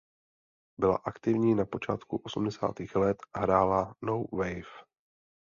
[0.79, 4.83] Byla aktivní na počátku osmdesátých let a hrála no wave.